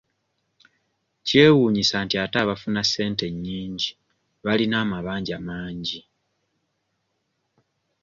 [1.27, 3.89] Kyewuunyisa nti ate abafuna ssente ennyingi
[4.45, 5.99] balina amabanja mangi.